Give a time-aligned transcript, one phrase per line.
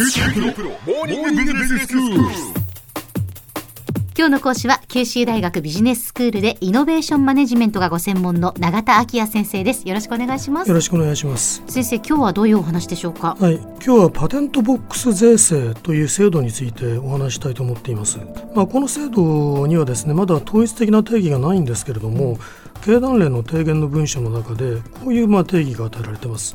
[0.00, 0.06] 今
[4.26, 9.88] 日の講師は九州大学ビジネススクールでイノベーションマネジメントがご専門の永田昭也先生です。
[9.88, 10.68] よろしくお願いします。
[10.68, 11.64] よろしくお願いします。
[11.66, 13.36] 先生今日はどういうお話でしょうか？
[13.40, 13.56] はい。
[13.56, 18.20] 今日はパテントボックス税制という制度についてお話したいと思っています。
[18.54, 22.38] まあこの制度にはですねまだ統一的な定義がないんですけれども
[22.84, 26.54] 経団連の提言の文書の中でこういうまあ定義が与えられています。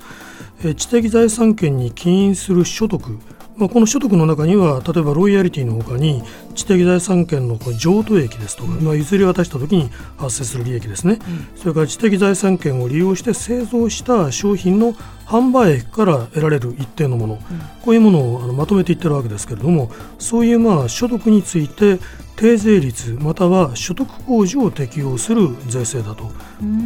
[0.52, 3.19] え知的財産権に起因する所得。
[3.55, 6.23] まあ、この所得の中には例えばロイヤリティのほかに
[6.55, 11.19] 知的財産権の譲渡益ですとか、まあ、譲り渡した時に発生する利益ですね、
[11.53, 17.39] うん、それから知的財産権を利用して製造した商品の販売益から得られる一定のもの、うん、
[17.81, 21.99] こういうものをあのまとめていってるわけですけれどもそういうまあ所得について
[22.35, 26.31] 低税率または所得控除を適用する税制だと、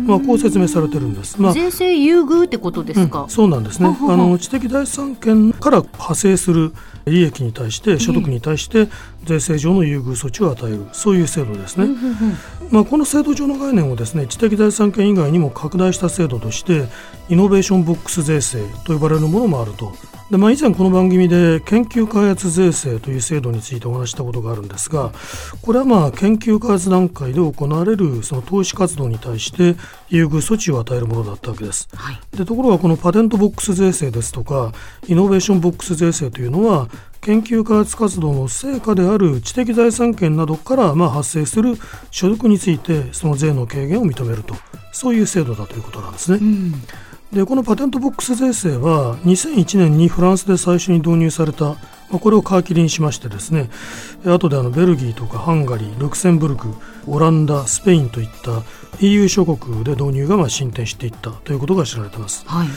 [0.05, 3.97] まあ、こう説明されてるんです、まあ、税制優遇ってことですか、うん、そうなんですね。
[4.09, 6.73] あの知的財産権から派生する
[7.09, 8.88] 利益に対して所得に対して
[9.23, 10.86] 税制上の優遇措置を与える。
[10.94, 11.88] そういう制度ですね、
[12.72, 16.85] まあ、この制度上の概念をですね知的財産権以外にも拡大した制度として
[17.30, 19.91] イノベーションボックス税制と呼ばれるものもあると。
[20.30, 25.11] で、まあ、以前この番組で研究開発税制という制度についてお話したことがあるんですが
[25.61, 29.75] これはまあ研究開発段階で行われるその投資活動に対して
[30.09, 34.73] 優遇措置を与えるものだったわけです、はい、でところがこのパテントボックス税制ですとか
[35.08, 36.89] イノベーションボックス税制というのは
[37.22, 41.76] 研究開発活動の成果である知的財産権などからまあ発生する
[42.09, 44.56] 所得についてその税の軽減を認めると
[44.94, 46.38] そういう制度だということなんですね。
[46.42, 46.73] うん
[47.31, 51.75] でこのパテントボックス税制は2001年にフランスで最初に導入された、
[52.09, 53.69] まあ、これを皮切りにしましてですね
[54.25, 56.73] 後であのベルギーとかハンガリールクセンブルク
[57.08, 58.63] オランダスペインといった
[59.00, 62.45] EU 諸国で導入がまあ進展していったということが知られています。
[62.47, 62.67] はい。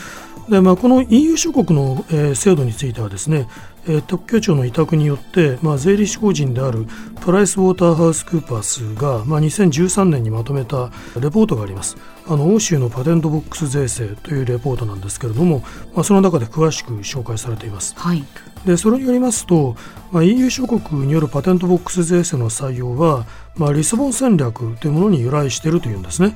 [0.49, 3.47] でまあ、この EU 諸国の、えー、制度についてはですね、
[3.87, 6.87] えー、特許庁の委託によって、まあ、税理士法人である
[7.21, 11.95] プライスウォーターハウスクーパースが、まあ、2013年にまとめたレポートがあります。
[12.27, 15.59] あの欧州のパテントボックス税制というレポートなんですけれども、
[15.93, 18.23] まあ、その中で詳しく紹介されています、はい、
[18.65, 19.75] でそれによりますと、
[20.11, 26.35] まあ、EU 諸国によるパテントボックス税制の採用は、まあ、リスボン戦略というものに由来しているというんですね。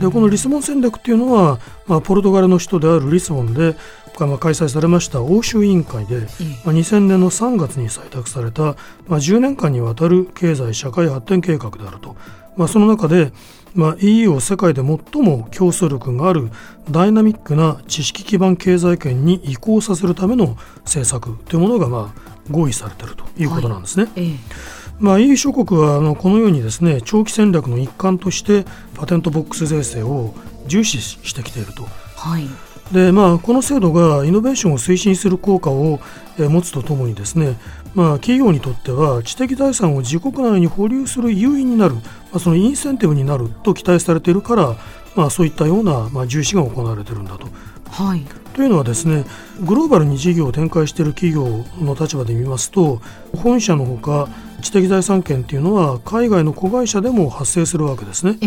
[0.00, 3.76] でこのリスボン戦略というのは、まあ、ポルトガルの首都であるリスボンで
[4.18, 6.20] まあ、開催されました欧州委員会で、
[6.64, 8.62] まあ、2000年の3月に採択された、
[9.06, 12.14] まあ、10年間にわたる経済社会発展計画であると、
[12.56, 13.32] まあ、その中で、
[13.74, 16.50] まあ、EU を世界で最も競争力がある
[16.90, 24.04] ダイナミックな知識基盤経済圏に移行させるための政策というものが、まあ、合意されているということなんですね。
[24.04, 24.36] はいえ
[25.00, 30.34] まあ、EU 諸国はあのこのようにですね長期戦略の一環としてパテントボックス税制を
[30.68, 31.86] 重視してきていると。
[32.16, 32.46] はい
[32.92, 35.98] でまあ、この制度がイノベーションを推進する効果を、
[36.38, 37.56] え持つとともにですね、
[37.94, 42.02] まあ、企業にとっては知的財産を自国内に保留する優位になる、ま
[42.34, 44.76] あ、そのインセンティブになると期待されているから、
[45.14, 47.48] まあ、そういったような、まあ、重視が行われているんだと。
[47.90, 49.26] はい、というのはですね
[49.60, 53.02] グローバルに事業を展開している企業の立場で見ますと
[53.36, 54.30] 本社のほか
[54.62, 58.38] 知的財産権っていうのは海外の子会社でも発生するわけですね。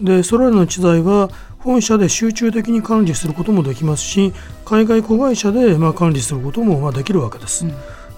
[0.00, 1.28] でそれらの知財は
[1.58, 4.32] 本社で集中的に管理することもできますし
[4.64, 7.66] 海外子会社でまあ管理することもまあできるわけです。
[7.66, 7.74] うん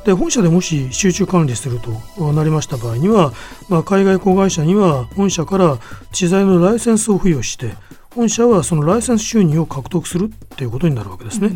[0.09, 3.35] で本社でもし集中管理するとなりました場合には、
[3.69, 5.79] まあ、海外子会社には本社から
[6.13, 7.75] 知財のライセンスを付与して
[8.15, 11.51] 本社はそのライセンス収入を獲得するということになるわけですね。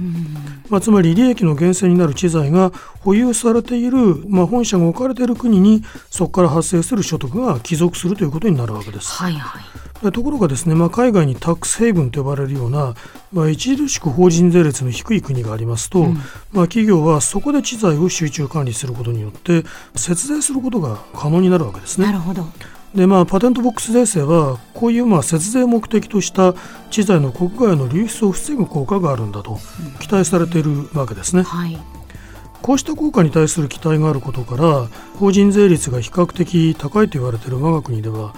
[0.68, 9.12] まあ、つまり利益の源泉になる知財が保有されている、まあ、本社が置かれている国にそこから発生する所得が帰属するということになるわけです。
[9.12, 12.94] はいはいところがですね、まあ、海外にタックスヘイブンと呼ばれるような、
[13.32, 16.14] まあ、著しく法人税率の低い国がありますと、うん、
[16.52, 19.62] まあ、企業はそこで知財を集中管理することによって
[19.94, 22.06] 節税することが可能になるわけですね。
[22.06, 22.44] なるほど
[22.94, 26.54] でまあ、パテントボックス税制はこういうまあ節税目的とした
[26.90, 29.58] 知財の国外の流出を防ぐ効果があるんだと
[29.98, 31.40] 期待されているわけですね。
[31.40, 31.78] うんはい
[32.62, 34.88] こうした効果に対する期待があることから
[35.18, 38.34] 法人税率が比較的高いと言われている我が国では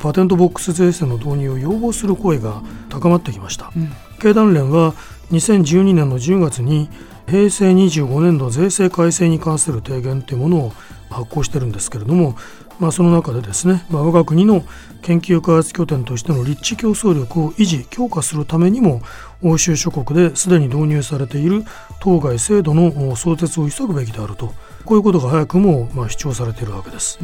[0.00, 4.92] パテントボックス税制の導入を要望する声が高まってきました、うん、経団連は
[5.30, 6.90] 2012年の10月に
[7.26, 10.72] 平成25年度税制改正に関する提言というものを
[11.10, 12.36] 発行してるんですけれども、
[12.78, 14.64] まあ、その中でですね、まあ、我が国の
[15.02, 19.02] 研究開発拠点としての立地競争力を維持強化するためにも
[19.42, 21.64] 欧州諸国ですでに導入されている
[22.00, 24.54] 当該制度の創設を急ぐべきであると
[24.84, 27.18] こういうことが早くもまあ主張されているわけです。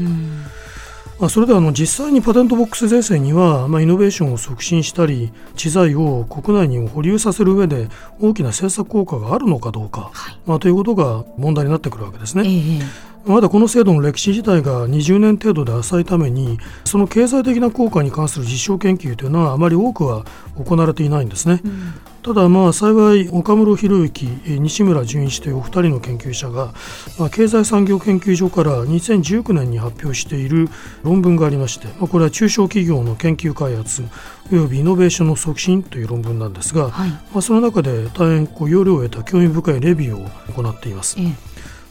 [1.21, 7.89] まあ、それではあの実際にパテントボックス税制には、まあ、イノベーションを促進したり知財を国内に保留させる上で
[8.21, 12.43] 大きな政策効果があるのかどうか、はい、まあ、ということが問題になってくるわけですね。
[12.45, 20.25] えーまだこの制度の歴史自体が20年程度で浅いためにその経済的な効果に関する実証研究というのはあまり多くは
[20.57, 21.61] 行われていないんですね。
[21.65, 21.95] うん
[22.25, 26.73] ただまあ幸い岡室博之西村淳一というお二人の研究者が、
[27.19, 30.71] まあ、経済産業研究所から2019年に発表している
[31.03, 34.05] 論文がありまして、まあ、これは中小企業の研究開発
[34.51, 41.17] およびイノベーションの促進という論文なんですが、はい、まあ、その中で大変こう要領を得た興味深いレビューを行っています。
[41.19, 41.35] ええ、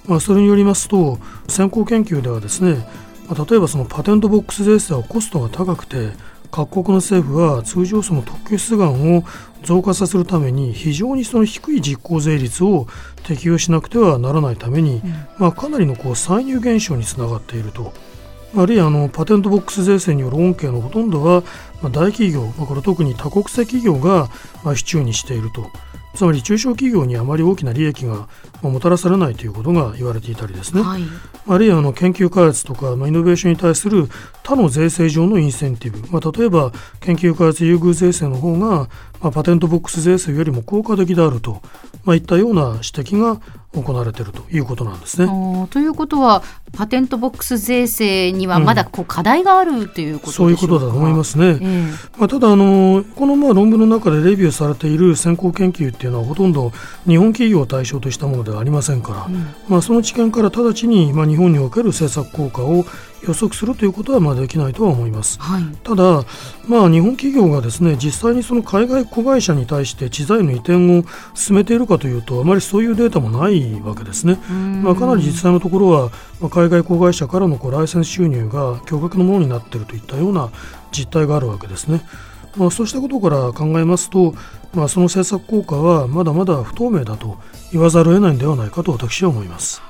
[0.08, 1.18] まあ、それによりますと
[1.48, 2.86] 先行研究ではですね、
[3.28, 6.12] まあ、例えばそのパテントボックス税制はコストが高くて
[6.52, 9.24] 各国の政府は通常その特許出願を
[9.64, 12.86] 増加させるために非常にその低い実効税率を
[13.24, 17.94] 適用しなくてはならないために、うん、まあ、かなりのこう歳入減少につながっていると。
[18.56, 21.42] あるいはあのパテントボックス税制による恩恵のほとんどは、
[21.82, 24.30] まあ、大企業、まあ、これ特に多国籍企業が、
[24.64, 25.72] まあ、支柱にしていると。
[26.13, 28.27] つまり中小企業にあまり大きな利益が
[28.62, 31.04] もたらされないということが言われていたりですね、はい、
[31.48, 34.07] あるいはあの研究開発とか、まあ、イノベーションに対する
[34.44, 38.88] 他の税制上のインセンティブ、まあ、例えば研究開発優遇税制の方が、
[39.21, 41.62] まあ、パテントボックス税制よりも効果的であると、
[42.04, 43.42] まあ、いったような指摘が
[43.74, 45.28] 行われているということなんですね。
[45.72, 46.44] ということは
[46.74, 51.48] パテントボックス税制にはまだこう課題があるということ、うん、そういうことだと思いますね。
[51.48, 56.72] えー、まあ、ただあのこのまあ論文の中でレビューされている先行研究っていうのはほとんど
[57.08, 62.86] 日本企業を対象としたものではありませんから、うん、まあ、その知見から直ちにまあ日本における政策効果を
[63.28, 66.25] 予測するということはまあできないとは思います、はい、ただ、
[66.68, 71.04] まあ、日本企業がですね実際にその海外子会社に対して知財の移転を
[71.34, 74.36] 進めているかというとあまりそういうデータもないわけですね、
[74.81, 80.51] まあ、かなり実際のところは、まあ、海外子会社からのこうライセンス収入が巨額のものになっているといったような
[80.92, 82.01] 実態があるわけですね。
[82.57, 84.36] まあ、そうしたことから考えますと、
[84.74, 87.38] まあ、その政策効果はまだまだ不透明だと
[87.71, 89.81] 言わざるを得ないのではないかと私は思います。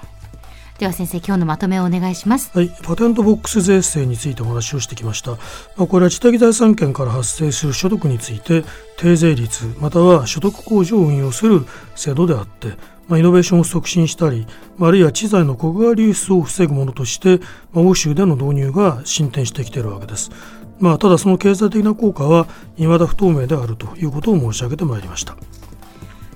[0.83, 5.31] では先生今日のまとめをお願いしますはいパテントボックス税制についてお話をしてきました
[5.77, 8.65] まあ、これは知的財産権から発生する所得について
[8.97, 11.65] 低税率または所得控除を運用する
[11.95, 12.73] 制度であって
[13.07, 14.47] まあ、イノベーションを促進したり、
[14.79, 17.39] あるいは知財の国外流出を防ぐものとして、
[17.73, 20.31] まあ、欧州での導入が進展してきているわけです。
[20.79, 22.47] まあ、ただその経済的な効果は
[22.77, 25.35] 未だ不透明であるということを申し上げてまいりました。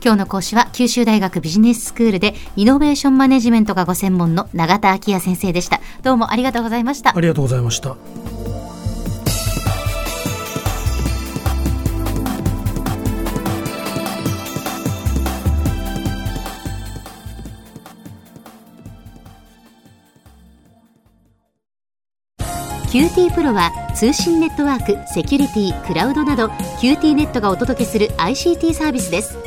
[0.08, 5.82] 今日の講師は九州大学ビジネススクールでイノベーションマネジメントがご専門の永田昭也先生でした。
[6.02, 7.12] どうもありがとうございました。
[7.14, 7.98] ありがとうございました。
[22.90, 26.46] QT プロは通信ネットワーク、セキュリティ、クラウドなど
[26.80, 29.47] QT ネットがお届けする ICT サービスです